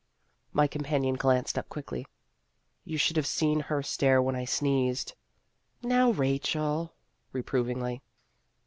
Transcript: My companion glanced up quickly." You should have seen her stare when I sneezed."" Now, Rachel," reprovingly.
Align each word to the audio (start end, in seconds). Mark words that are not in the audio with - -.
My 0.51 0.65
companion 0.65 1.13
glanced 1.13 1.59
up 1.59 1.69
quickly." 1.69 2.07
You 2.85 2.97
should 2.97 3.17
have 3.17 3.27
seen 3.27 3.59
her 3.59 3.83
stare 3.83 4.19
when 4.19 4.35
I 4.35 4.45
sneezed."" 4.45 5.13
Now, 5.83 6.09
Rachel," 6.09 6.95
reprovingly. 7.33 8.01